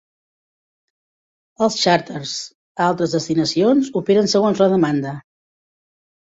[1.65, 2.31] Els xàrters
[2.79, 5.15] a altres destinacions operen segons la demanda.